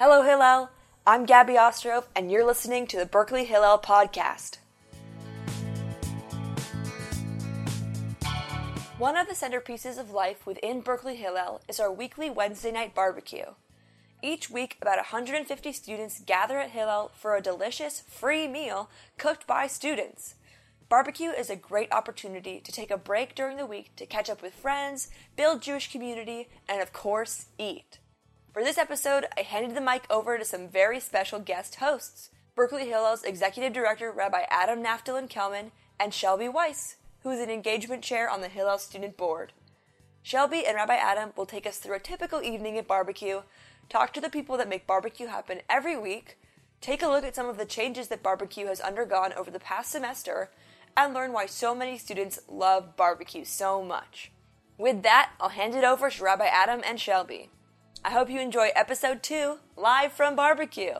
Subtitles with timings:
[0.00, 0.70] Hello, Hillel.
[1.04, 4.58] I'm Gabby Ostrov, and you're listening to the Berkeley Hillel podcast.
[8.96, 13.46] One of the centerpieces of life within Berkeley Hillel is our weekly Wednesday night barbecue.
[14.22, 19.66] Each week, about 150 students gather at Hillel for a delicious, free meal cooked by
[19.66, 20.36] students.
[20.88, 24.42] Barbecue is a great opportunity to take a break during the week to catch up
[24.42, 27.98] with friends, build Jewish community, and of course, eat.
[28.52, 32.88] For this episode, I handed the mic over to some very special guest hosts Berkeley
[32.88, 35.70] Hillel's Executive Director Rabbi Adam Naftalin Kelman
[36.00, 39.52] and Shelby Weiss, who is an engagement chair on the Hillel Student Board.
[40.22, 43.42] Shelby and Rabbi Adam will take us through a typical evening at barbecue,
[43.90, 46.38] talk to the people that make barbecue happen every week,
[46.80, 49.92] take a look at some of the changes that barbecue has undergone over the past
[49.92, 50.50] semester,
[50.96, 54.32] and learn why so many students love barbecue so much.
[54.78, 57.50] With that, I'll hand it over to Rabbi Adam and Shelby.
[58.04, 60.94] I hope you enjoy episode 2, live from barbecue.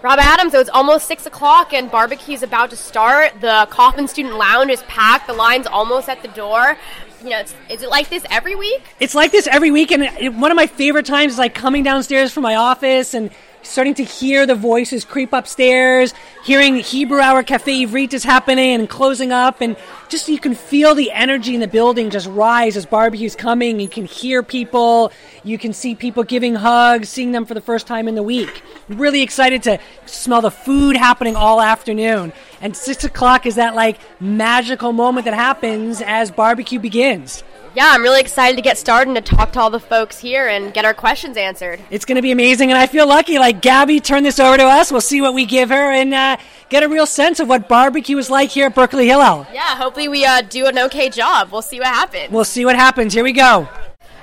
[0.00, 3.40] Rabbi Adam, so it's almost 6 o'clock and barbecue's about to start.
[3.40, 5.26] The Kaufman Student Lounge is packed.
[5.26, 6.76] The line's almost at the door.
[7.22, 8.80] You know, is it like this every week?
[9.00, 11.82] It's like this every week, and it, one of my favorite times is like coming
[11.82, 13.30] downstairs from my office and
[13.62, 16.14] starting to hear the voices creep upstairs,
[16.44, 19.76] hearing Hebrew Hour Cafe Ivrit is happening and closing up, and
[20.08, 23.80] just you can feel the energy in the building just rise as barbecue's coming.
[23.80, 25.12] You can hear people,
[25.44, 28.62] you can see people giving hugs, seeing them for the first time in the week.
[28.88, 32.32] really excited to smell the food happening all afternoon.
[32.60, 37.42] And six o'clock is that like magical moment that happens as barbecue begins
[37.74, 40.48] yeah, I'm really excited to get started and to talk to all the folks here
[40.48, 41.80] and get our questions answered.
[41.90, 43.38] It's going to be amazing, and I feel lucky.
[43.38, 44.90] Like Gabby turn this over to us.
[44.90, 46.36] We'll see what we give her and uh,
[46.68, 49.46] get a real sense of what barbecue is like here at Berkeley Hillel.
[49.52, 51.50] Yeah, hopefully we uh, do an okay job.
[51.52, 52.32] We'll see what happens.
[52.32, 53.14] We'll see what happens.
[53.14, 53.68] Here we go.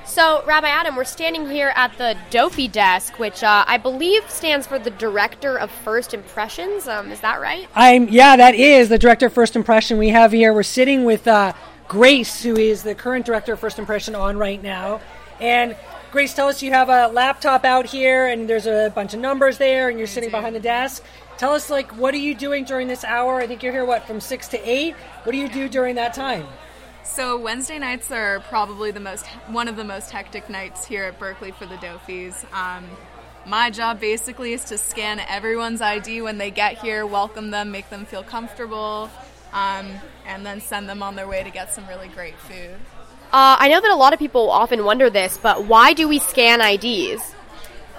[0.05, 4.65] So, Rabbi Adam, we're standing here at the Dopey desk, which uh, I believe stands
[4.65, 6.87] for the Director of First Impressions.
[6.87, 7.67] Um, is that right?
[7.75, 10.53] I'm yeah, that is the Director of First Impression we have here.
[10.53, 11.27] We're sitting with.
[11.27, 11.53] Uh,
[11.87, 15.01] Grace, who is the current director of First Impression, on right now.
[15.39, 15.75] And
[16.11, 19.57] Grace, tell us you have a laptop out here, and there's a bunch of numbers
[19.57, 21.03] there, and you're sitting behind the desk.
[21.37, 23.41] Tell us, like, what are you doing during this hour?
[23.41, 24.95] I think you're here, what, from six to eight?
[25.23, 26.47] What do you do during that time?
[27.03, 31.19] So Wednesday nights are probably the most one of the most hectic nights here at
[31.19, 32.51] Berkeley for the Dofis.
[32.51, 32.85] Um,
[33.45, 37.89] my job basically is to scan everyone's ID when they get here, welcome them, make
[37.89, 39.09] them feel comfortable,
[39.55, 39.89] um,
[40.27, 42.75] and then send them on their way to get some really great food.
[43.31, 46.19] Uh, I know that a lot of people often wonder this, but why do we
[46.19, 47.33] scan IDs?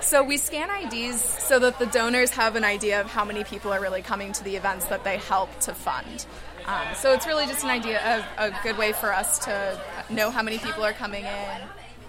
[0.01, 3.73] So we scan IDs so that the donors have an idea of how many people
[3.73, 6.27] are really coming to the events that they help to fund.
[6.67, 9.81] Um, so it's really just an idea of a good way for us to
[10.11, 11.61] know how many people are coming in.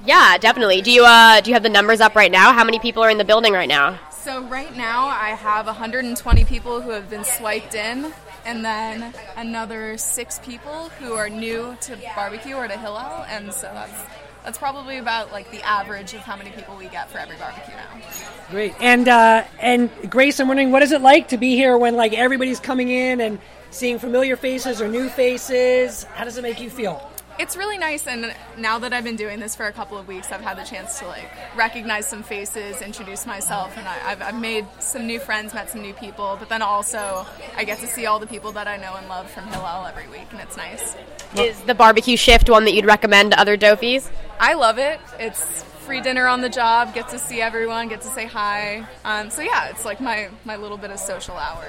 [0.05, 0.81] Yeah, definitely.
[0.81, 2.53] Do you uh, do you have the numbers up right now?
[2.53, 3.99] How many people are in the building right now?
[4.11, 8.13] So right now I have 120 people who have been swiped in
[8.47, 13.69] and then another six people who are new to barbecue or to Hillel, and so
[13.73, 14.03] that's
[14.43, 17.75] that's probably about like the average of how many people we get for every barbecue
[17.75, 18.01] now.
[18.49, 21.95] Great, and uh, and Grace, I'm wondering what is it like to be here when
[21.95, 26.05] like everybody's coming in and seeing familiar faces or new faces?
[26.05, 27.06] How does it make you feel?
[27.39, 30.31] It's really nice and now that i've been doing this for a couple of weeks
[30.31, 34.39] i've had the chance to like recognize some faces introduce myself and I, have I've
[34.39, 37.25] made some new friends met some new people but then also
[37.55, 40.07] i get to see all the people that i know and love from hillel every
[40.07, 40.95] week and it's nice.
[41.37, 44.09] Is the barbecue shift one that you'd recommend to other dofis
[44.39, 44.99] i love it.
[45.19, 48.85] It's free dinner on the job get to see everyone get to say hi.
[49.05, 51.65] Um, so yeah it's like my, my little bit of social hour.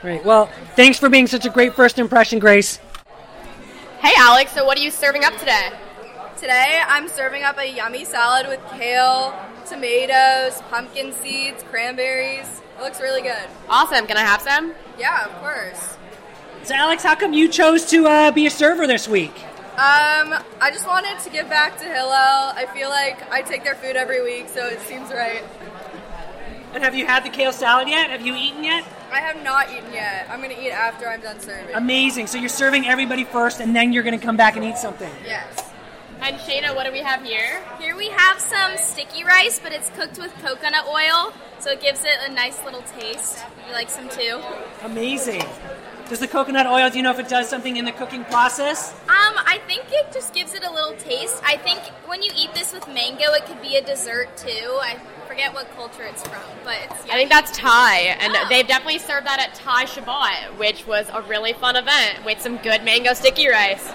[0.00, 0.22] Great.
[0.22, 2.78] Well, thanks for being such a great first impression, Grace.
[4.04, 4.52] Hey, Alex.
[4.52, 5.70] So, what are you serving up today?
[6.36, 9.34] Today, I'm serving up a yummy salad with kale,
[9.66, 12.60] tomatoes, pumpkin seeds, cranberries.
[12.76, 13.48] It looks really good.
[13.66, 14.06] Awesome.
[14.06, 14.74] Can I have some?
[14.98, 15.96] Yeah, of course.
[16.64, 19.34] So, Alex, how come you chose to uh, be a server this week?
[19.72, 22.12] Um, I just wanted to give back to Hillel.
[22.12, 25.42] I feel like I take their food every week, so it seems right.
[26.74, 28.10] And have you had the kale salad yet?
[28.10, 28.84] Have you eaten yet?
[29.14, 30.26] I have not eaten yet.
[30.28, 31.72] I'm going to eat after I'm done serving.
[31.76, 32.26] Amazing.
[32.26, 35.10] So you're serving everybody first, and then you're going to come back and eat something.
[35.24, 35.70] Yes.
[36.20, 37.62] And Shayna, what do we have here?
[37.78, 42.02] Here we have some sticky rice, but it's cooked with coconut oil, so it gives
[42.02, 43.44] it a nice little taste.
[43.68, 44.40] You like some too?
[44.82, 45.44] Amazing.
[46.08, 48.92] Does the coconut oil, do you know if it does something in the cooking process?
[49.04, 51.40] Um, I think it just gives it a little taste.
[51.46, 54.78] I think when you eat this with mango, it could be a dessert too.
[54.82, 57.04] I forget what culture it's from, but it's.
[57.04, 58.46] I think that's Thai, and oh.
[58.50, 62.58] they've definitely served that at Thai Shabbat, which was a really fun event with some
[62.58, 63.90] good mango sticky rice.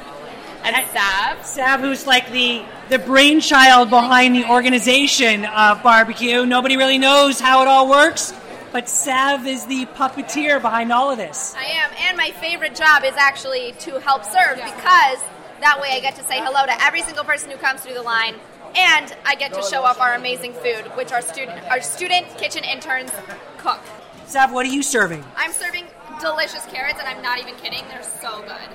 [0.63, 1.45] And Sav.
[1.45, 6.45] Sav, who's like the the brainchild behind the organization of barbecue.
[6.45, 8.33] Nobody really knows how it all works,
[8.71, 11.55] but Sav is the puppeteer behind all of this.
[11.57, 15.19] I am, and my favorite job is actually to help serve because
[15.61, 18.01] that way I get to say hello to every single person who comes through the
[18.01, 18.35] line,
[18.75, 22.63] and I get to show off our amazing food, which our student our student kitchen
[22.63, 23.11] interns
[23.57, 23.81] cook.
[24.25, 25.23] Sav, what are you serving?
[25.35, 25.85] I'm serving
[26.21, 28.69] delicious carrots, and I'm not even kidding; they're so good.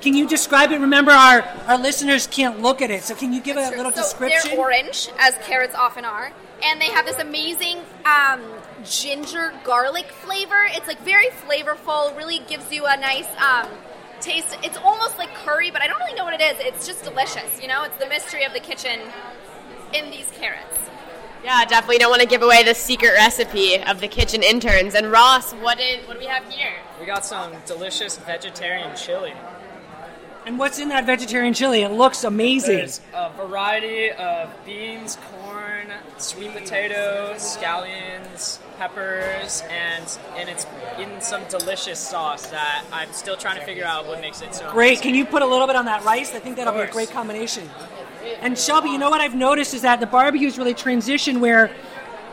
[0.00, 0.80] Can you describe it?
[0.80, 4.02] Remember, our, our listeners can't look at it, so can you give a little so
[4.02, 4.50] description?
[4.50, 6.32] They're orange, as carrots often are,
[6.64, 8.42] and they have this amazing um,
[8.84, 10.66] ginger garlic flavor.
[10.70, 12.16] It's like very flavorful.
[12.16, 13.68] Really gives you a nice um,
[14.20, 14.56] taste.
[14.62, 16.56] It's almost like curry, but I don't really know what it is.
[16.60, 17.60] It's just delicious.
[17.60, 19.00] You know, it's the mystery of the kitchen
[19.92, 20.78] in these carrots.
[21.44, 24.94] Yeah, definitely don't want to give away the secret recipe of the kitchen interns.
[24.94, 26.74] And Ross, what did what do we have here?
[27.00, 29.34] We got some delicious vegetarian chili.
[30.44, 31.82] And what's in that vegetarian chili?
[31.82, 32.76] It looks amazing.
[32.76, 35.86] There's a variety of beans, corn,
[36.18, 40.66] sweet potatoes, scallions, peppers, and and it's
[40.98, 44.68] in some delicious sauce that I'm still trying to figure out what makes it so
[44.72, 45.00] Great.
[45.00, 46.34] Can you put a little bit on that rice?
[46.34, 47.70] I think that'll be a great combination.
[48.40, 51.70] And Shelby, you know what I've noticed is that the barbecue's really transitioned where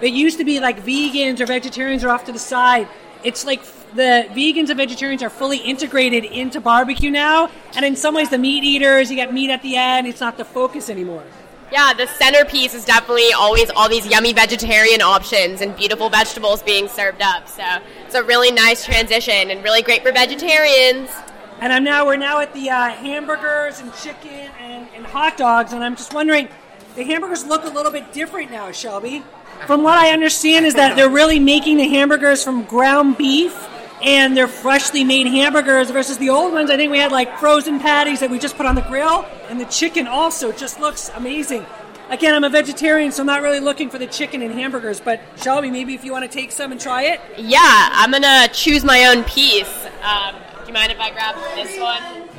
[0.01, 2.87] it used to be like vegans or vegetarians are off to the side.
[3.23, 3.61] It's like
[3.95, 8.37] the vegans and vegetarians are fully integrated into barbecue now, and in some ways, the
[8.37, 10.07] meat eaters, you get meat at the end.
[10.07, 11.23] It's not the focus anymore.
[11.71, 16.87] Yeah, the centerpiece is definitely always all these yummy vegetarian options and beautiful vegetables being
[16.87, 17.47] served up.
[17.47, 17.63] So
[18.05, 21.11] it's a really nice transition and really great for vegetarians.
[21.59, 25.73] And I'm now we're now at the uh, hamburgers and chicken and, and hot dogs,
[25.73, 26.47] and I'm just wondering,
[26.95, 29.23] the hamburgers look a little bit different now, Shelby.
[29.67, 33.53] From what I understand, is that they're really making the hamburgers from ground beef,
[34.01, 36.69] and they're freshly made hamburgers versus the old ones.
[36.69, 39.59] I think we had like frozen patties that we just put on the grill, and
[39.59, 41.65] the chicken also just looks amazing.
[42.09, 44.99] Again, I'm a vegetarian, so I'm not really looking for the chicken and hamburgers.
[44.99, 47.21] But Shelby, maybe if you want to take some and try it.
[47.37, 49.85] Yeah, I'm gonna choose my own piece.
[50.01, 52.29] Um, do you mind if I grab this one?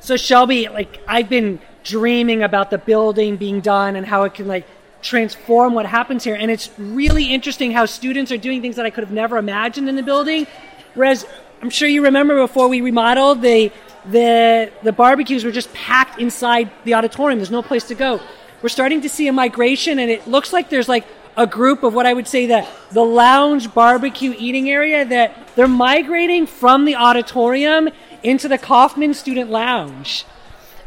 [0.00, 4.46] So Shelby, like I've been dreaming about the building being done and how it can
[4.46, 4.66] like
[5.02, 8.90] transform what happens here, and it's really interesting how students are doing things that I
[8.90, 10.46] could have never imagined in the building.
[10.94, 11.26] Whereas
[11.60, 13.72] I'm sure you remember before we remodeled the
[14.04, 17.38] the the barbecues were just packed inside the auditorium.
[17.38, 18.20] There's no place to go.
[18.62, 21.04] We're starting to see a migration, and it looks like there's like
[21.36, 25.68] a group of what I would say the the lounge barbecue eating area that they're
[25.68, 27.88] migrating from the auditorium
[28.22, 30.24] into the Kaufman Student Lounge.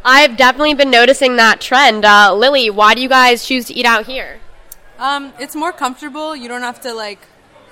[0.04, 2.06] I've definitely been noticing that trend.
[2.06, 4.40] Uh, Lily, why do you guys choose to eat out here?
[5.00, 6.36] Um, it's more comfortable.
[6.36, 7.19] You don't have to like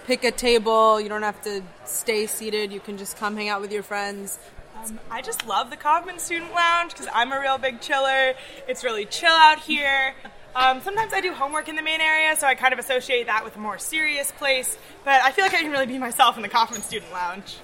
[0.06, 1.00] pick a table.
[1.00, 2.72] You don't have to stay seated.
[2.72, 4.40] You can just come hang out with your friends.
[4.84, 8.34] Um, I just love the Kaufman Student Lounge because I'm a real big chiller.
[8.68, 10.14] It's really chill out here.
[10.56, 13.44] Um, sometimes I do homework in the main area, so I kind of associate that
[13.44, 14.78] with a more serious place.
[15.04, 17.58] But I feel like I can really be myself in the Kaufman Student Lounge.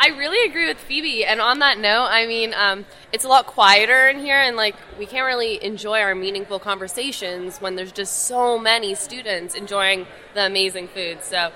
[0.00, 1.26] I really agree with Phoebe.
[1.26, 4.74] And on that note, I mean, um, it's a lot quieter in here, and like
[4.98, 10.46] we can't really enjoy our meaningful conversations when there's just so many students enjoying the
[10.46, 11.22] amazing food.
[11.22, 11.52] So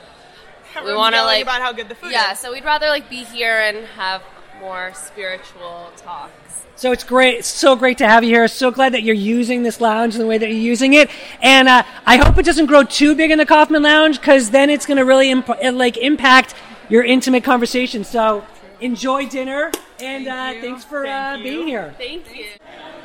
[0.85, 2.33] we want to yelling like about how good the food yeah.
[2.33, 2.39] is.
[2.39, 4.23] So we'd rather like be here and have
[4.61, 6.67] more spiritual talks.
[6.77, 7.39] So it's great.
[7.39, 8.49] It's so great to have you here.
[8.49, 11.09] So glad that you're using this lounge in the way that you're using it.
[11.41, 14.71] And uh, I hope it doesn't grow too big in the Kaufman Lounge because then
[14.71, 16.55] it's going to really imp- like impact
[16.89, 18.05] your intimate conversation.
[18.05, 18.45] So
[18.81, 21.95] enjoy dinner and uh, thanks for uh, being here.
[21.99, 22.47] Thank you.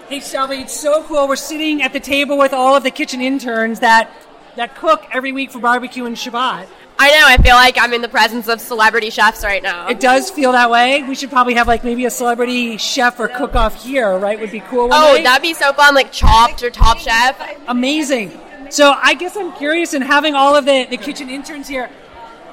[0.08, 1.28] Hey Shelby, it's so cool.
[1.28, 4.12] We're sitting at the table with all of the kitchen interns that
[4.56, 6.68] that cook every week for barbecue and Shabbat.
[7.02, 7.26] I know.
[7.26, 9.88] I feel like I'm in the presence of celebrity chefs right now.
[9.88, 11.02] It does feel that way.
[11.04, 14.38] We should probably have like maybe a celebrity chef or cook off here, right?
[14.38, 14.90] Would be cool.
[14.92, 15.24] oh, night.
[15.24, 15.96] that'd be so fun!
[15.96, 17.40] Like Chopped or Top Chef.
[17.68, 18.38] amazing.
[18.70, 21.90] So I guess I'm curious in having all of the, the kitchen interns here.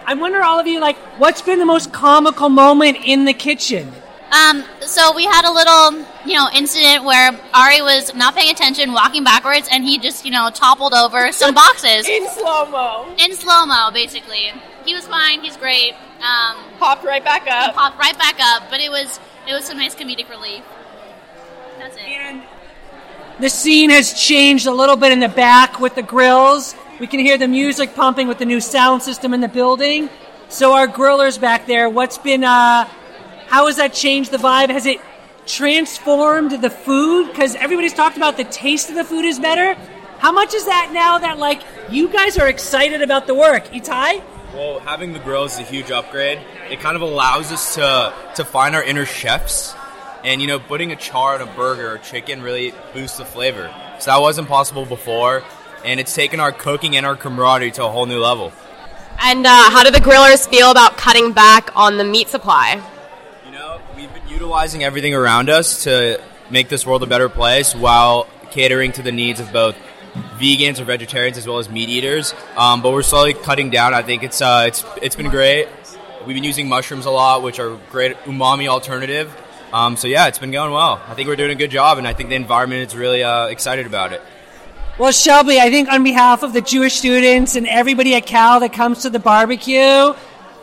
[0.09, 3.93] I wonder all of you like what's been the most comical moment in the kitchen?
[4.31, 8.93] Um, so we had a little, you know, incident where Ari was not paying attention,
[8.93, 13.15] walking backwards, and he just, you know, toppled over some boxes In slow mo.
[13.19, 13.91] in slow mo.
[13.93, 14.53] Basically,
[14.85, 15.41] he was fine.
[15.43, 15.95] He's great.
[16.21, 17.75] Um, Popped right back up.
[17.75, 20.63] popped right back up, but it was it was some nice comedic relief.
[21.79, 22.43] That's it.
[23.39, 26.75] The scene has changed a little bit in the back with the grills.
[26.99, 30.09] We can hear the music pumping with the new sound system in the building.
[30.49, 32.89] So our grillers back there, what's been uh
[33.49, 34.71] how has that changed the vibe?
[34.71, 35.01] Has it
[35.47, 37.29] transformed the food?
[37.29, 39.75] Because everybody's talked about the taste of the food is better.
[40.19, 43.67] How much is that now that like you guys are excited about the work?
[43.67, 44.23] Itai?
[44.55, 46.41] Well, having the grill is a huge upgrade.
[46.71, 49.75] It kind of allows us to to find our inner chefs
[50.25, 53.73] And you know, putting a char on a burger or chicken really boosts the flavor.
[54.01, 55.45] So that wasn't possible before,
[55.87, 58.53] and it's taken our cooking and our camaraderie to a whole new level.
[59.21, 62.83] And uh, how do the grillers feel about cutting back on the meat supply?
[63.47, 67.75] You know, we've been utilizing everything around us to make this world a better place
[67.75, 69.77] while catering to the needs of both
[70.39, 72.35] vegans or vegetarians as well as meat eaters.
[72.57, 73.95] Um, but we're slowly cutting down.
[73.95, 75.69] I think it's uh, it's it's been great.
[76.27, 79.35] We've been using mushrooms a lot, which are a great umami alternative.
[79.73, 81.01] Um, so yeah, it's been going well.
[81.07, 83.47] I think we're doing a good job, and I think the environment is really uh,
[83.47, 84.23] excited about it.
[84.99, 88.73] Well, Shelby, I think on behalf of the Jewish students and everybody at Cal that
[88.73, 90.15] comes to the barbecue,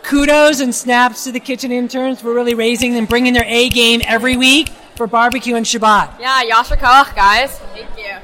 [0.01, 4.01] kudos and snaps to the kitchen interns for really raising and bringing their A game
[4.05, 6.19] every week for barbecue and Shabbat.
[6.19, 7.59] Yeah, Yasher Koach, guys.
[7.75, 8.15] Thank you.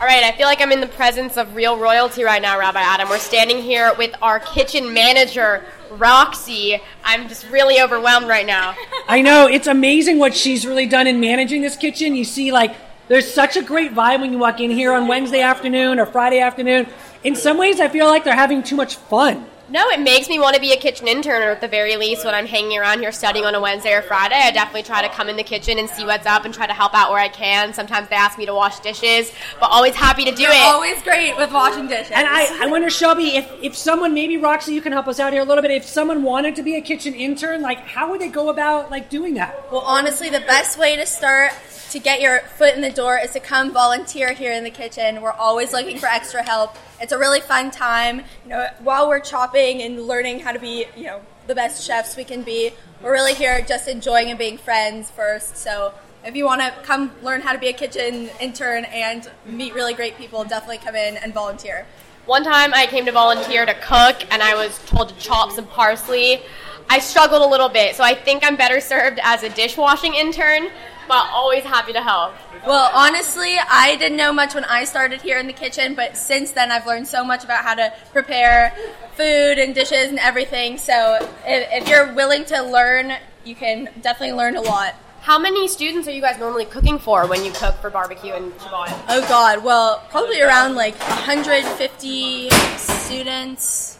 [0.00, 2.80] All right, I feel like I'm in the presence of real royalty right now, Rabbi
[2.80, 3.08] Adam.
[3.08, 6.80] We're standing here with our kitchen manager, Roxy.
[7.04, 8.74] I'm just really overwhelmed right now.
[9.06, 12.16] I know it's amazing what she's really done in managing this kitchen.
[12.16, 12.74] You see, like,
[13.10, 16.38] there's such a great vibe when you walk in here on Wednesday afternoon or Friday
[16.38, 16.86] afternoon.
[17.24, 19.44] In some ways, I feel like they're having too much fun.
[19.70, 22.24] No, it makes me want to be a kitchen intern, or at the very least,
[22.24, 25.08] when I'm hanging around here studying on a Wednesday or Friday, I definitely try to
[25.08, 27.28] come in the kitchen and see what's up and try to help out where I
[27.28, 27.72] can.
[27.72, 30.62] Sometimes they ask me to wash dishes, but always happy to do You're it.
[30.62, 32.10] always great with washing dishes.
[32.10, 35.32] And I, I wonder, Shelby, if, if someone, maybe Roxy, you can help us out
[35.32, 35.70] here a little bit.
[35.70, 39.08] If someone wanted to be a kitchen intern, like, how would they go about like
[39.08, 39.70] doing that?
[39.70, 41.52] Well, honestly, the best way to start
[41.90, 45.20] to get your foot in the door is to come volunteer here in the kitchen.
[45.20, 46.76] We're always looking for extra help.
[47.00, 48.18] It's a really fun time.
[48.44, 52.16] You know, while we're chopping and learning how to be, you know, the best chefs
[52.16, 55.56] we can be, we're really here just enjoying and being friends first.
[55.56, 59.74] So if you want to come learn how to be a kitchen intern and meet
[59.74, 61.86] really great people, definitely come in and volunteer.
[62.26, 65.66] One time I came to volunteer to cook and I was told to chop some
[65.66, 66.42] parsley.
[66.90, 70.70] I struggled a little bit, so I think I'm better served as a dishwashing intern,
[71.10, 72.34] but always happy to help.
[72.64, 76.52] Well, honestly, I didn't know much when I started here in the kitchen, but since
[76.52, 78.72] then I've learned so much about how to prepare
[79.16, 80.78] food and dishes and everything.
[80.78, 83.14] So if, if you're willing to learn,
[83.44, 84.94] you can definitely learn a lot.
[85.22, 88.52] How many students are you guys normally cooking for when you cook for barbecue and
[88.58, 89.06] Shabbat?
[89.08, 93.98] Oh God, well, probably around like 150 students,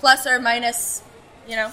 [0.00, 1.04] plus or minus,
[1.48, 1.70] you know,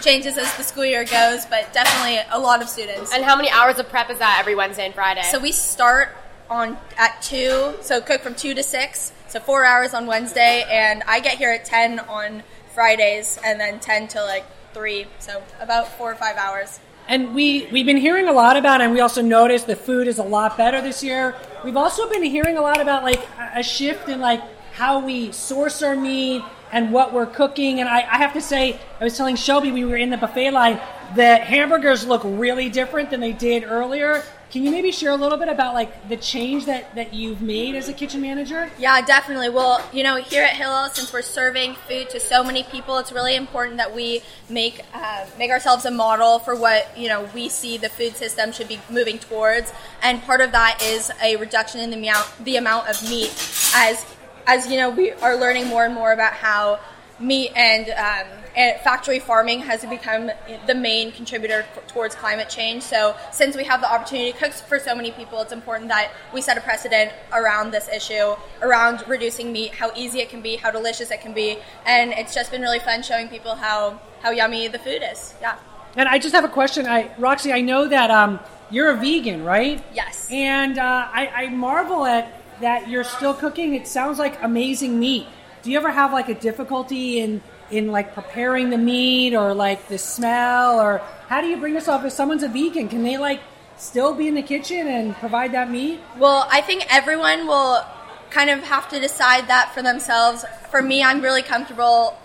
[0.00, 3.12] changes as the school year goes, but definitely a lot of students.
[3.12, 5.22] And how many hours of prep is that every Wednesday and Friday?
[5.24, 6.16] So we start
[6.48, 11.02] on at two, so cook from two to six, so four hours on Wednesday, and
[11.08, 12.44] I get here at ten on
[12.74, 16.78] Fridays, and then ten to like three, so about four or five hours.
[17.08, 20.18] And we, we've been hearing a lot about, and we also noticed the food is
[20.18, 21.34] a lot better this year.
[21.64, 24.40] We've also been hearing a lot about like a a shift in like
[24.72, 27.80] how we source our meat and what we're cooking.
[27.80, 30.50] And I, I have to say, I was telling Shelby we were in the buffet
[30.50, 30.80] line,
[31.14, 34.24] the hamburgers look really different than they did earlier.
[34.50, 37.74] Can you maybe share a little bit about like the change that, that you've made
[37.74, 38.70] as a kitchen manager?
[38.78, 39.48] Yeah, definitely.
[39.48, 43.12] Well, you know, here at Hillel, since we're serving food to so many people, it's
[43.12, 47.48] really important that we make uh, make ourselves a model for what you know we
[47.48, 49.72] see the food system should be moving towards.
[50.02, 53.30] And part of that is a reduction in the amount the amount of meat,
[53.74, 54.04] as
[54.46, 56.80] as you know, we are learning more and more about how
[57.20, 60.30] meat and, um, and factory farming has become
[60.66, 62.82] the main contributor f- towards climate change.
[62.82, 66.10] So, since we have the opportunity to cook for so many people, it's important that
[66.34, 70.56] we set a precedent around this issue, around reducing meat, how easy it can be,
[70.56, 74.30] how delicious it can be, and it's just been really fun showing people how how
[74.30, 75.34] yummy the food is.
[75.40, 75.56] Yeah.
[75.96, 76.86] And I just have a question.
[76.86, 79.84] I, Roxy, I know that um, you're a vegan, right?
[79.92, 80.28] Yes.
[80.30, 83.74] And uh, I, I marvel at that you're still cooking.
[83.74, 85.26] It sounds like amazing meat.
[85.62, 89.88] Do you ever have like a difficulty in in like preparing the meat or like
[89.88, 92.88] the smell or how do you bring this off if someone's a vegan?
[92.88, 93.40] Can they like
[93.76, 96.00] still be in the kitchen and provide that meat?
[96.18, 97.84] Well, I think everyone will
[98.30, 100.44] kind of have to decide that for themselves.
[100.70, 102.16] For me, I'm really comfortable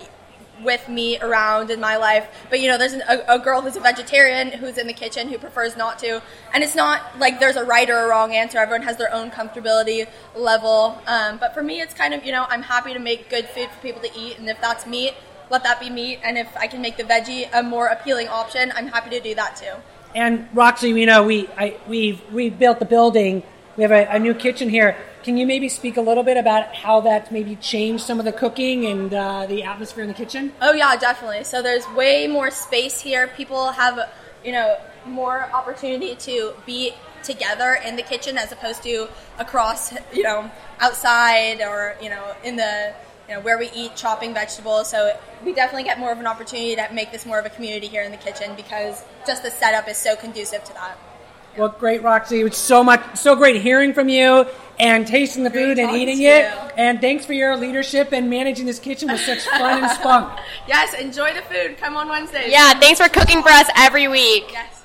[0.64, 2.28] with meat around in my life.
[2.50, 5.30] But you know, there's an, a, a girl who's a vegetarian who's in the kitchen
[5.30, 6.22] who prefers not to.
[6.54, 8.58] And it's not like there's a right or a wrong answer.
[8.58, 11.02] Everyone has their own comfortability level.
[11.08, 13.70] Um, but for me, it's kind of, you know, I'm happy to make good food
[13.70, 14.40] for people to eat.
[14.40, 15.14] And if that's meat,
[15.50, 16.20] let that be meat.
[16.24, 19.36] And if I can make the veggie a more appealing option, I'm happy to do
[19.36, 19.74] that too.
[20.16, 23.44] And Roxy, you know, we I, we've we built the building.
[23.78, 24.98] We have a, a new kitchen here.
[25.22, 28.32] Can you maybe speak a little bit about how that maybe changed some of the
[28.32, 30.52] cooking and uh, the atmosphere in the kitchen?
[30.62, 31.44] Oh yeah, definitely.
[31.44, 33.28] So there's way more space here.
[33.28, 34.10] People have,
[34.44, 40.24] you know, more opportunity to be together in the kitchen as opposed to across, you
[40.24, 42.94] know, outside or you know in the
[43.30, 44.90] you know where we eat chopping vegetables.
[44.90, 45.16] So
[45.46, 48.02] we definitely get more of an opportunity to make this more of a community here
[48.02, 50.98] in the kitchen because just the setup is so conducive to that.
[51.58, 52.42] Well, great, Roxy.
[52.42, 54.46] It's so much, so great hearing from you
[54.80, 56.44] and tasting the food and eating it.
[56.44, 56.70] you.
[56.78, 60.40] And thanks for your leadership and managing this kitchen with such fun and spunk.
[60.68, 61.78] Yes, enjoy the food.
[61.78, 62.52] Come on Wednesdays.
[62.52, 64.46] Yeah, thanks for cooking for us every week.
[64.52, 64.84] Yes.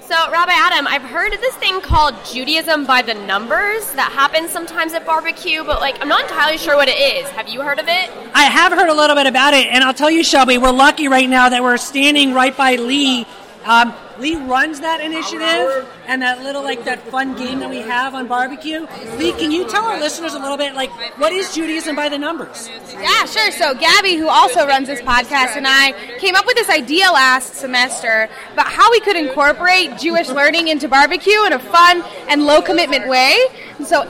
[0.00, 4.50] So, Rabbi Adam, I've heard of this thing called Judaism by the numbers that happens
[4.50, 7.28] sometimes at barbecue, but like I'm not entirely sure what it is.
[7.30, 8.08] Have you heard of it?
[8.32, 11.08] I have heard a little bit about it, and I'll tell you, Shelby, we're lucky
[11.08, 13.26] right now that we're standing right by Lee.
[13.66, 18.14] Um, Lee runs that initiative and that little like that fun game that we have
[18.14, 18.86] on barbecue.
[19.18, 22.16] Lee, can you tell our listeners a little bit like what is Judaism by the
[22.16, 22.70] numbers?
[22.92, 23.50] Yeah, sure.
[23.50, 27.56] So Gabby, who also runs this podcast, and I came up with this idea last
[27.56, 32.62] semester about how we could incorporate Jewish learning into barbecue in a fun and low
[32.62, 33.36] commitment way.
[33.84, 34.02] So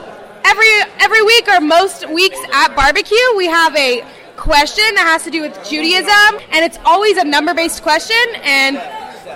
[0.45, 0.69] every
[1.01, 4.05] every week or most weeks at barbecue, we have a
[4.37, 8.77] question that has to do with Judaism, and it's always a number based question and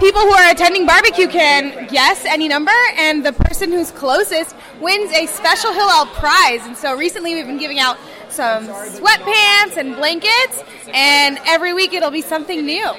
[0.00, 5.12] people who are attending barbecue can guess any number, and the person who's closest wins
[5.12, 6.64] a special Hillel prize.
[6.66, 7.98] And so recently we've been giving out
[8.30, 12.90] some sweatpants and blankets, and every week it'll be something new.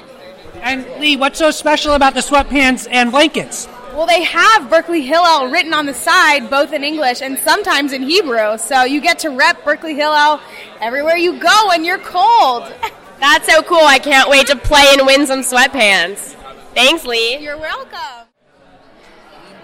[0.60, 3.66] And Lee, what's so special about the sweatpants and blankets?
[3.94, 8.02] Well, they have Berkeley Hillel written on the side, both in English and sometimes in
[8.02, 8.56] Hebrew.
[8.58, 10.40] So you get to rep Berkeley Hillel
[10.80, 12.72] everywhere you go when you're cold.
[13.18, 13.84] That's so cool.
[13.84, 16.36] I can't wait to play and win some sweatpants.
[16.74, 17.38] Thanks, Lee.
[17.38, 18.28] You're welcome.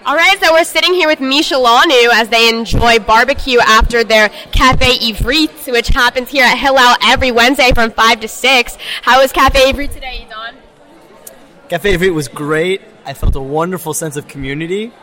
[0.05, 4.97] All right, so we're sitting here with Mishelanu as they enjoy barbecue after their Cafe
[4.99, 8.77] Ivrit, which happens here at Hillel every Wednesday from 5 to 6.
[9.01, 10.55] How was Cafe Ivrit today, Don?
[11.67, 12.81] Cafe Ivrit was great.
[13.05, 14.93] I felt a wonderful sense of community,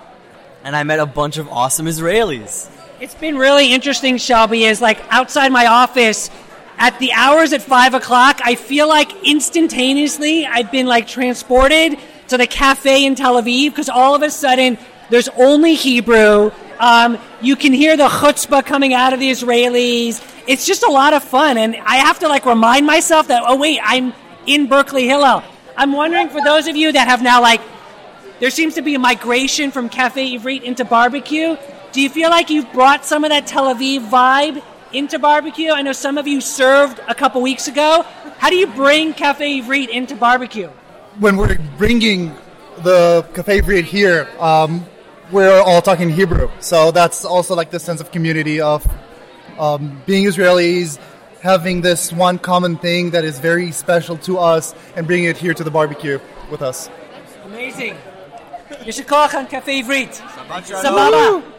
[0.64, 2.70] and I met a bunch of awesome Israelis.
[2.98, 6.30] It's been really interesting, Shelby, is like outside my office
[6.78, 12.36] at the hours at five o'clock, I feel like instantaneously I've been like transported to
[12.36, 14.78] the cafe in Tel Aviv because all of a sudden
[15.10, 16.50] there's only Hebrew.
[16.78, 20.22] Um, you can hear the chutzpah coming out of the Israelis.
[20.46, 23.56] It's just a lot of fun, and I have to like remind myself that oh
[23.56, 24.12] wait, I'm
[24.46, 25.42] in Berkeley Hillel.
[25.76, 27.60] I'm wondering for those of you that have now like
[28.38, 31.56] there seems to be a migration from Cafe Ivrit into barbecue.
[31.92, 34.62] Do you feel like you've brought some of that Tel Aviv vibe
[34.96, 35.70] into barbecue?
[35.70, 38.04] I know some of you served a couple weeks ago.
[38.38, 40.70] How do you bring Cafe Ivrit into barbecue?
[41.18, 42.34] when we're bringing
[42.82, 44.84] the Cafe Ivrit here, um,
[45.30, 46.50] we're all talking Hebrew.
[46.60, 48.86] So that's also like the sense of community of
[49.58, 50.98] um, being Israelis,
[51.40, 55.54] having this one common thing that is very special to us, and bringing it here
[55.54, 56.90] to the barbecue with us.
[57.44, 57.96] Amazing.
[58.68, 60.12] Yeshikoch on Cafe Ivrit.
[60.12, 61.55] Sababa.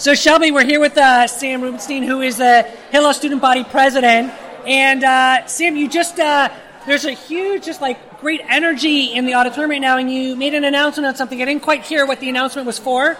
[0.00, 4.32] So Shelby, we're here with uh, Sam Rubenstein, who is the Hillel Student Body President.
[4.66, 6.48] And uh, Sam, you just uh,
[6.86, 10.54] there's a huge, just like great energy in the auditorium right now, and you made
[10.54, 11.42] an announcement on something.
[11.42, 13.18] I didn't quite hear what the announcement was for.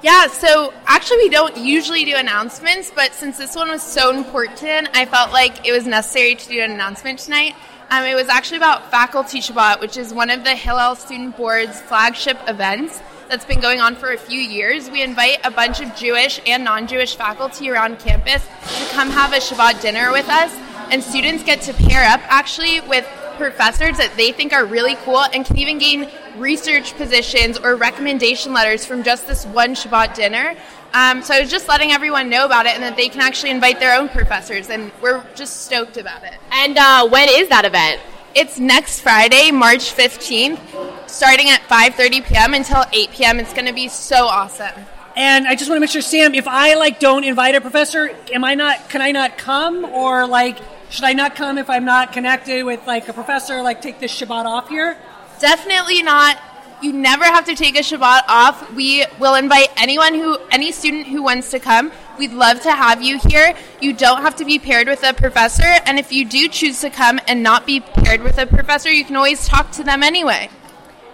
[0.00, 4.88] Yeah, so actually, we don't usually do announcements, but since this one was so important,
[4.94, 7.54] I felt like it was necessary to do an announcement tonight.
[7.90, 11.78] Um, it was actually about Faculty Shabbat, which is one of the Hillel Student Board's
[11.82, 14.90] flagship events that's been going on for a few years.
[14.90, 19.32] We invite a bunch of Jewish and non Jewish faculty around campus to come have
[19.32, 20.52] a Shabbat dinner with us,
[20.90, 25.20] and students get to pair up actually with professors that they think are really cool
[25.20, 30.56] and can even gain research positions or recommendation letters from just this one Shabbat dinner.
[30.94, 33.50] Um, so I was just letting everyone know about it and that they can actually
[33.50, 36.34] invite their own professors, and we're just stoked about it.
[36.50, 38.00] And uh, when is that event?
[38.34, 40.58] It's next Friday, March 15th,
[41.06, 42.54] starting at 5:30 p.m.
[42.54, 43.40] until 8 p.m.
[43.40, 44.84] It's going to be so awesome.
[45.16, 48.10] And I just want to make sure, Sam, if I like don't invite a professor,
[48.32, 48.90] am I not?
[48.90, 50.58] Can I not come, or like
[50.90, 53.62] should I not come if I'm not connected with like a professor?
[53.62, 54.96] Like take this Shabbat off here?
[55.40, 56.38] Definitely not.
[56.82, 58.74] You never have to take a Shabbat off.
[58.74, 61.90] We will invite anyone who, any student who wants to come.
[62.18, 63.54] We'd love to have you here.
[63.80, 66.90] You don't have to be paired with a professor, and if you do choose to
[66.90, 70.50] come and not be paired with a professor, you can always talk to them anyway.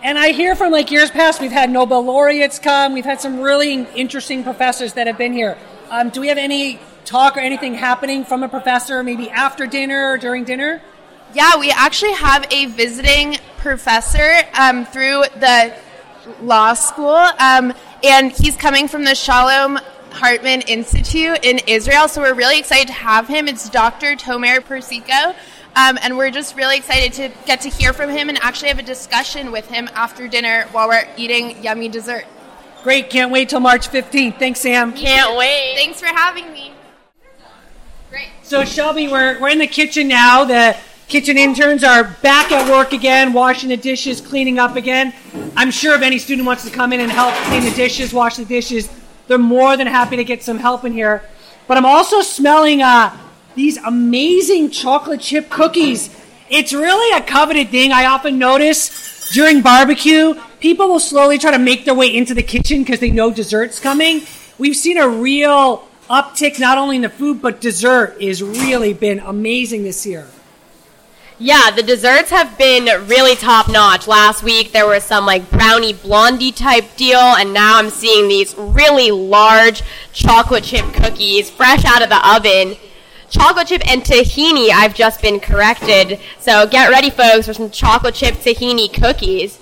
[0.05, 2.93] And I hear from like years past, we've had Nobel laureates come.
[2.93, 5.57] We've had some really interesting professors that have been here.
[5.91, 10.11] Um, do we have any talk or anything happening from a professor, maybe after dinner
[10.11, 10.83] or during dinner?
[11.35, 15.73] Yeah, we actually have a visiting professor um, through the
[16.41, 19.79] law school, um, and he's coming from the Shalom
[20.11, 22.09] Hartman Institute in Israel.
[22.09, 23.47] So we're really excited to have him.
[23.47, 24.17] It's Dr.
[24.17, 25.37] Tomer Persico.
[25.75, 28.79] Um, and we're just really excited to get to hear from him and actually have
[28.79, 32.27] a discussion with him after dinner while we're eating yummy dessert.
[32.83, 34.39] Great, can't wait till March 15th.
[34.39, 34.93] Thanks, Sam.
[34.93, 35.75] Can't wait.
[35.77, 36.73] Thanks for having me.
[38.11, 38.29] Great.
[38.43, 40.45] So Shelby, we're we're in the kitchen now.
[40.45, 40.77] The
[41.09, 45.15] kitchen interns are back at work again, washing the dishes, cleaning up again.
[45.57, 48.37] I'm sure if any student wants to come in and help clean the dishes, wash
[48.37, 48.91] the dishes,
[49.27, 51.23] they're more than happy to get some help in here.
[51.67, 53.17] But I'm also smelling uh,
[53.55, 56.11] these amazing chocolate chip cookies.
[56.49, 57.93] It's really a coveted thing.
[57.93, 62.43] I often notice during barbecue, people will slowly try to make their way into the
[62.43, 64.23] kitchen because they know dessert's coming.
[64.59, 69.19] We've seen a real uptick not only in the food, but dessert is really been
[69.21, 70.27] amazing this year.
[71.39, 74.07] Yeah, the desserts have been really top notch.
[74.07, 78.55] Last week there was some like brownie blondie type deal, and now I'm seeing these
[78.57, 82.77] really large chocolate chip cookies fresh out of the oven.
[83.33, 86.21] Chocolate chip and tahini, I've just been corrected.
[86.39, 89.59] So get ready, folks, for some chocolate chip tahini cookies.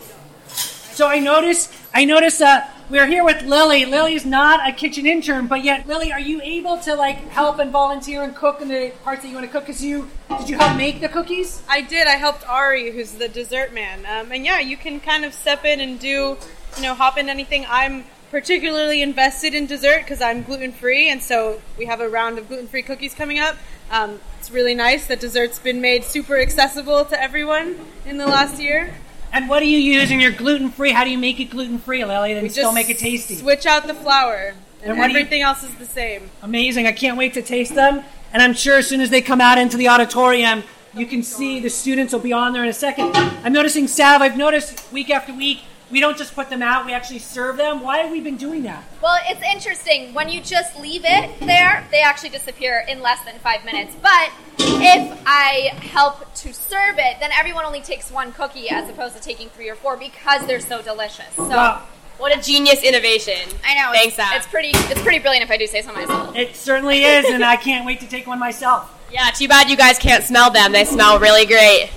[0.49, 3.85] So I noticed, I noticed uh, we're here with Lily.
[3.85, 7.71] Lily's not a kitchen intern, but yet, Lily, are you able to like help and
[7.71, 9.67] volunteer and cook in the parts that you want to cook?
[9.67, 11.63] Cause you did you help make the cookies?
[11.69, 12.09] I did.
[12.09, 14.05] I helped Ari, who's the dessert man.
[14.05, 16.37] Um, and yeah, you can kind of step in and do,
[16.77, 17.67] you know, hop in anything.
[17.69, 22.39] I'm particularly invested in dessert because I'm gluten free, and so we have a round
[22.39, 23.57] of gluten free cookies coming up.
[23.91, 28.61] Um, it's really nice that dessert's been made super accessible to everyone in the last
[28.61, 28.95] year.
[29.33, 30.93] And what do you use in your gluten free?
[30.93, 33.35] How do you make it gluten free, Lily, and still make it tasty?
[33.35, 36.31] Switch out the flour, and, And do you- everything else is the same.
[36.43, 36.87] Amazing.
[36.87, 38.05] I can't wait to taste them.
[38.33, 40.63] And I'm sure as soon as they come out into the auditorium,
[40.95, 43.11] you can see the students will be on there in a second.
[43.45, 46.93] I'm noticing, Sav, I've noticed week after week, we don't just put them out, we
[46.93, 47.83] actually serve them.
[47.83, 48.85] Why have we been doing that?
[49.03, 50.15] Well, it's interesting.
[50.15, 53.95] When you just leave it there, they actually disappear in less than five minutes.
[54.01, 59.17] But if I help to serve it, then everyone only takes one cookie as opposed
[59.17, 61.35] to taking three or four because they're so delicious.
[61.37, 61.87] So Wow.
[62.19, 63.49] What a genius innovation.
[63.65, 63.93] I know.
[63.93, 64.73] Thanks, it's, it's pretty.
[64.75, 66.37] It's pretty brilliant if I do say so myself.
[66.37, 68.95] It certainly is, and I can't wait to take one myself.
[69.11, 70.73] Yeah, too bad you guys can't smell them.
[70.73, 71.91] They smell really great.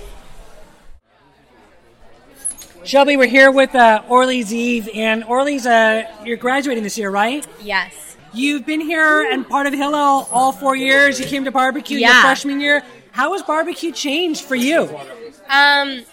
[2.86, 7.48] Shelby, we're here with uh, Orly's Eve, and Orly's, uh, you're graduating this year, right?
[7.62, 8.18] Yes.
[8.34, 11.18] You've been here and part of Hillel all four years.
[11.20, 12.84] You came to barbecue your freshman year.
[13.12, 14.90] How has barbecue changed for you?
[15.50, 16.04] Um,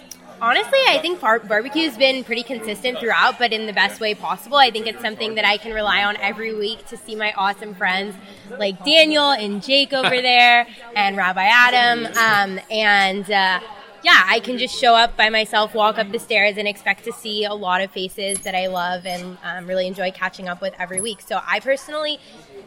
[0.41, 4.59] honestly, I think bar- barbecue's been pretty consistent throughout, but in the best way possible.
[4.59, 7.75] I think it's something that I can rely on every week to see my awesome
[7.75, 8.15] friends
[8.59, 12.07] like Daniel and Jake over there and Rabbi Adam.
[12.17, 13.61] Um, and uh,
[14.03, 17.13] yeah, I can just show up by myself, walk up the stairs, and expect to
[17.13, 20.75] see a lot of faces that I love and um, really enjoy catching up with
[20.79, 21.21] every week.
[21.21, 22.19] So I personally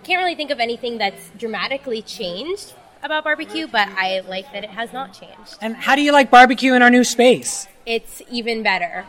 [0.04, 4.70] can't really think of anything that's dramatically changed about barbecue, but I like that it
[4.70, 5.58] has not changed.
[5.62, 7.68] And how do you like barbecue in our new space?
[7.86, 9.06] It's even better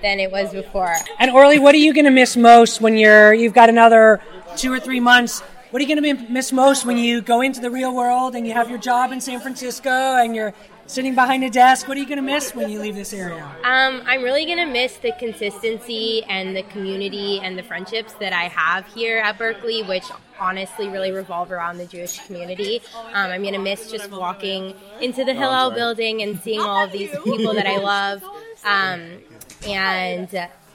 [0.00, 0.94] than it was before.
[1.18, 4.20] And Orly, what are you going to miss most when you're you've got another
[4.56, 5.40] two or three months?
[5.70, 8.46] What are you going to miss most when you go into the real world and
[8.46, 10.54] you have your job in San Francisco and you're
[10.92, 11.88] sitting behind a desk?
[11.88, 13.44] What are you going to miss when you leave this area?
[13.64, 18.44] Um, I'm really gonna miss the consistency and the community and the friendships that I
[18.48, 20.04] have here at Berkeley, which
[20.38, 22.82] honestly really revolve around the Jewish community.
[23.14, 27.10] Um, I'm gonna miss just walking into the Hillel building and seeing all of these
[27.24, 28.22] people that I love,
[28.64, 29.18] um,
[29.66, 30.34] and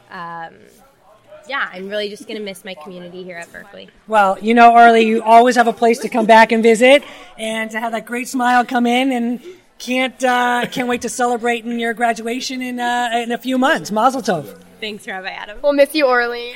[0.09, 0.55] um,
[1.47, 3.89] yeah, I'm really just gonna miss my community here at Berkeley.
[4.07, 7.03] Well, you know, Orly, you always have a place to come back and visit,
[7.37, 9.41] and to have that great smile come in, and
[9.79, 13.91] can't uh, can't wait to celebrate in your graduation in uh, in a few months.
[13.91, 14.61] Mazel tov.
[14.79, 15.59] Thanks, Rabbi Adam.
[15.61, 16.55] We'll miss you, Orly.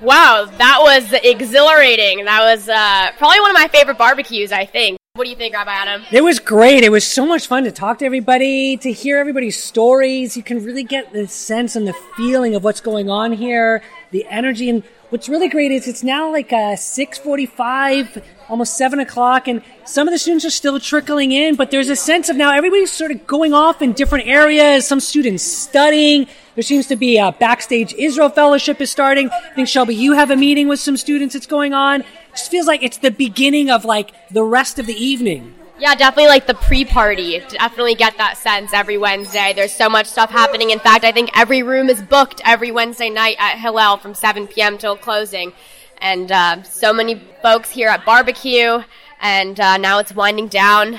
[0.00, 2.24] Wow, that was exhilarating.
[2.24, 4.98] That was uh, probably one of my favorite barbecues, I think.
[5.14, 6.02] What do you think, Rabbi Adam?
[6.10, 6.84] It was great.
[6.84, 10.36] It was so much fun to talk to everybody, to hear everybody's stories.
[10.36, 14.24] You can really get the sense and the feeling of what's going on here, the
[14.30, 14.70] energy.
[14.70, 20.08] And what's really great is it's now like uh, 6.45, almost 7 o'clock, and some
[20.08, 23.10] of the students are still trickling in, but there's a sense of now everybody's sort
[23.10, 24.86] of going off in different areas.
[24.86, 26.26] Some students studying.
[26.54, 29.30] There seems to be a backstage Israel fellowship is starting.
[29.30, 32.00] I think, Shelby, you have a meeting with some students that's going on.
[32.00, 35.54] It just feels like it's the beginning of like the rest of the evening.
[35.80, 37.38] Yeah, definitely like the pre-party.
[37.48, 39.54] Definitely get that sense every Wednesday.
[39.56, 40.70] There's so much stuff happening.
[40.70, 44.46] In fact, I think every room is booked every Wednesday night at Hillel from 7
[44.46, 44.76] p.m.
[44.76, 45.54] till closing.
[45.96, 48.82] And uh, so many folks here at barbecue,
[49.22, 50.98] and uh, now it's winding down,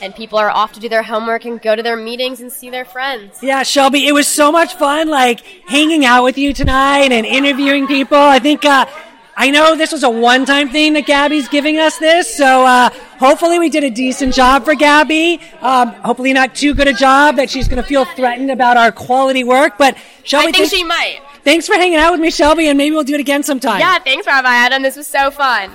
[0.00, 2.70] and people are off to do their homework and go to their meetings and see
[2.70, 3.42] their friends.
[3.42, 7.88] Yeah, Shelby, it was so much fun, like hanging out with you tonight and interviewing
[7.88, 8.18] people.
[8.18, 8.86] I think, uh,
[9.34, 12.90] I know this was a one time thing that Gabby's giving us this, so uh,
[13.18, 15.40] hopefully we did a decent job for Gabby.
[15.60, 18.92] Um, hopefully, not too good a job that she's going to feel threatened about our
[18.92, 20.48] quality work, but Shelby.
[20.48, 21.20] I think th- she might.
[21.44, 23.80] Thanks for hanging out with me, Shelby, and maybe we'll do it again sometime.
[23.80, 24.82] Yeah, thanks, Rabbi Adam.
[24.82, 25.70] This was so fun.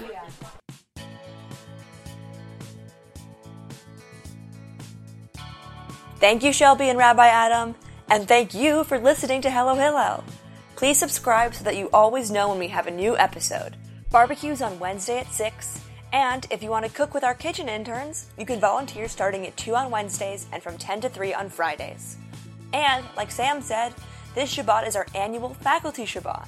[6.19, 7.75] Thank you, Shelby and Rabbi Adam,
[8.09, 10.23] and thank you for listening to Hello Hillel.
[10.77, 13.75] Please subscribe so that you always know when we have a new episode.
[14.11, 15.81] Barbecue's on Wednesday at 6,
[16.13, 19.57] and if you want to cook with our kitchen interns, you can volunteer starting at
[19.57, 22.17] 2 on Wednesdays and from 10 to 3 on Fridays.
[22.73, 23.91] And, like Sam said,
[24.35, 26.45] this Shabbat is our annual Faculty Shabbat.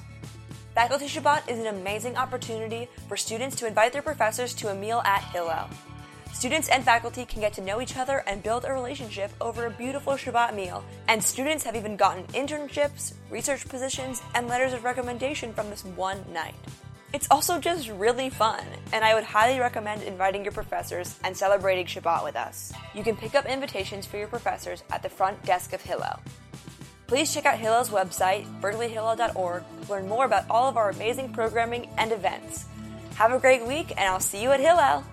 [0.76, 5.02] Faculty Shabbat is an amazing opportunity for students to invite their professors to a meal
[5.06, 5.68] at Hillel.
[6.34, 9.72] Students and faculty can get to know each other and build a relationship over a
[9.72, 15.54] beautiful Shabbat meal, and students have even gotten internships, research positions, and letters of recommendation
[15.54, 16.56] from this one night.
[17.12, 18.64] It's also just really fun,
[18.94, 22.72] and I would highly recommend inviting your professors and celebrating Shabbat with us.
[22.94, 26.20] You can pick up invitations for your professors at the front desk of Hillel.
[27.08, 31.90] Please check out Hillel's website, berkeleyhillel.org, to learn more about all of our amazing programming
[31.98, 32.66] and events.
[33.16, 35.04] Have a great week, and I'll see you at Hillel!